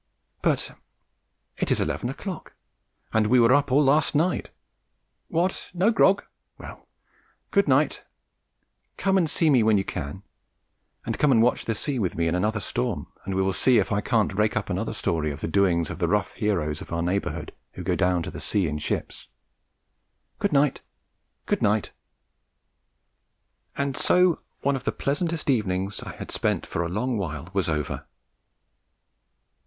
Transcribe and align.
But 0.41 0.71
it 1.59 1.69
is 1.69 1.79
eleven 1.79 2.09
o'clock, 2.09 2.55
and 3.13 3.27
we 3.27 3.39
were 3.39 3.53
up 3.53 3.71
all 3.71 3.83
last 3.83 4.15
night. 4.15 4.49
What, 5.27 5.69
no 5.75 5.91
grog? 5.91 6.23
Well, 6.57 6.87
good 7.51 7.67
night! 7.67 8.03
Come 8.97 9.15
and 9.15 9.29
see 9.29 9.51
me 9.51 9.61
when 9.61 9.77
you 9.77 9.83
can, 9.83 10.23
and 11.05 11.19
come 11.19 11.31
and 11.31 11.39
watch 11.43 11.65
the 11.65 11.75
sea 11.75 11.99
with 11.99 12.15
me 12.17 12.27
in 12.27 12.33
another 12.33 12.59
storm, 12.59 13.09
and 13.25 13.35
we 13.35 13.43
will 13.43 13.53
see 13.53 13.77
if 13.77 13.91
I 13.91 14.01
can't 14.01 14.33
rake 14.33 14.57
up 14.57 14.71
another 14.71 14.91
story 14.91 15.31
of 15.31 15.39
the 15.41 15.47
doings 15.47 15.91
of 15.91 15.99
the 15.99 16.07
rough 16.07 16.33
heroes 16.33 16.81
of 16.81 16.91
our 16.91 17.03
neighbourhood 17.03 17.53
who 17.73 17.83
go 17.83 17.95
down 17.95 18.23
to 18.23 18.31
the 18.31 18.41
sea 18.41 18.65
in 18.67 18.79
ships. 18.79 19.27
Good 20.39 20.51
night, 20.51 20.81
good 21.45 21.61
night!" 21.61 21.91
And 23.77 23.95
so 23.95 24.39
one 24.61 24.75
of 24.75 24.83
the 24.85 24.91
pleasantest 24.91 25.47
evenings 25.47 26.01
I 26.01 26.15
had 26.15 26.31
spent 26.31 26.65
for 26.65 26.81
a 26.81 26.89
long 26.89 27.19
while 27.19 27.49
was 27.53 27.69
over. 27.69 28.07